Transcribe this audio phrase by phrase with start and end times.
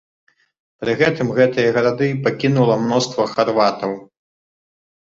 [0.83, 3.97] Пры гэтым гэтыя гарады пакінула мноства харватаў.